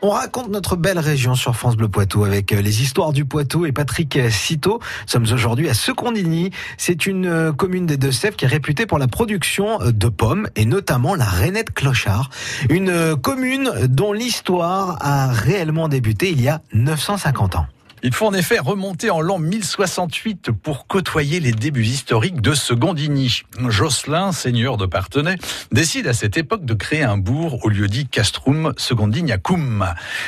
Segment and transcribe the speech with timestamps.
[0.00, 3.66] On raconte notre belle région sur France Bleu Poitou avec euh, les histoires du Poitou
[3.66, 4.78] et Patrick Citeau.
[4.80, 6.50] Nous sommes aujourd'hui à Secondigny.
[6.76, 10.48] C'est une euh, commune des Deux-Sèvres qui est réputée pour la production euh, de pommes
[10.54, 12.30] et notamment la rainette clochard.
[12.70, 17.66] Une commune dont l'histoire a réellement débuté il y a 950 ans.
[18.02, 23.42] Il faut en effet remonter en l'an 1068 pour côtoyer les débuts historiques de Secondigny.
[23.68, 25.36] Jocelyn, seigneur de Partenay,
[25.72, 29.86] décide à cette époque de créer un bourg au lieu dit Castrum Secondignacum.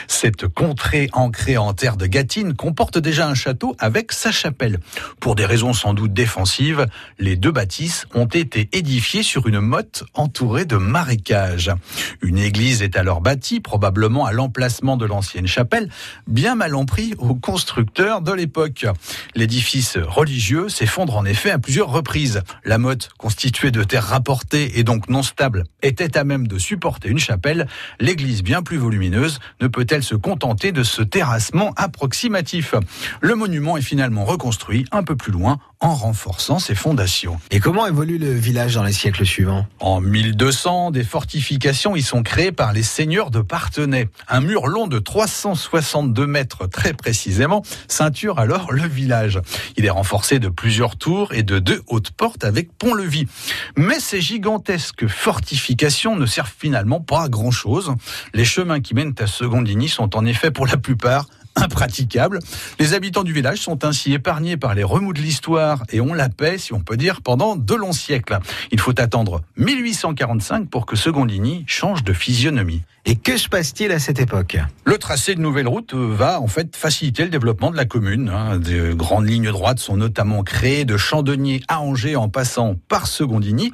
[0.09, 4.81] Cette contrée ancrée en terre de Gatine comporte déjà un château avec sa chapelle.
[5.21, 6.87] Pour des raisons sans doute défensives,
[7.19, 11.71] les deux bâtisses ont été édifiées sur une motte entourée de marécages.
[12.21, 15.89] Une église est alors bâtie, probablement à l'emplacement de l'ancienne chapelle,
[16.27, 18.87] bien mal en pris au constructeurs de l'époque.
[19.35, 22.41] L'édifice religieux s'effondre en effet à plusieurs reprises.
[22.65, 27.11] La motte, constituée de terres rapportées et donc non stable, était à même de supporter
[27.11, 27.69] une chapelle.
[27.99, 32.75] L'église, bien plus volumineuse, ne peut-elle se contenter de ce terrassement approximatif?
[33.21, 37.39] Le monument est finalement reconstruit un peu plus loin en renforçant ses fondations.
[37.51, 39.67] Et comment évolue le village dans les siècles suivants?
[39.81, 44.09] En 1200, des fortifications y sont créées par les seigneurs de Partenay.
[44.29, 47.50] Un mur long de 362 mètres très précisément
[47.89, 49.41] ceinture alors le village.
[49.77, 53.27] Il est renforcé de plusieurs tours et de deux hautes portes avec pont-levis.
[53.77, 57.93] Mais ces gigantesques fortifications ne servent finalement pas à grand-chose.
[58.35, 62.39] Les chemins qui mènent à Secondigny sont en effet pour la plupart impraticable.
[62.79, 66.29] Les habitants du village sont ainsi épargnés par les remous de l'histoire et ont la
[66.29, 68.39] paix, si on peut dire, pendant de longs siècles.
[68.71, 72.83] Il faut attendre 1845 pour que Secondigny change de physionomie.
[73.07, 74.59] Et que se passe-t-il à cette époque?
[74.85, 78.29] Le tracé de nouvelles routes va en fait faciliter le développement de la commune.
[78.29, 78.59] Hein.
[78.59, 83.73] De grandes lignes droites sont notamment créées de Chandonnier à Angers en passant par Secondigny.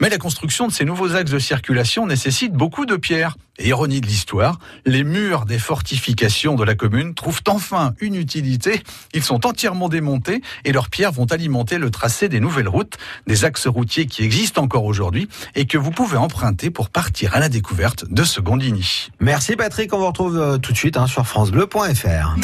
[0.00, 3.36] Mais la construction de ces nouveaux axes de circulation nécessite beaucoup de pierres.
[3.58, 8.82] Et ironie de l'histoire, les murs des fortifications de la commune trouvent enfin une utilité.
[9.12, 12.96] Ils sont entièrement démontés et leurs pierres vont alimenter le tracé des nouvelles routes,
[13.26, 17.40] des axes routiers qui existent encore aujourd'hui et que vous pouvez emprunter pour partir à
[17.40, 19.10] la découverte de Secondigny.
[19.20, 22.36] Merci Patrick, on vous retrouve euh, tout de suite hein, sur francebleu.fr.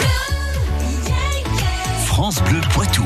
[2.06, 3.04] France Bleu Poitou.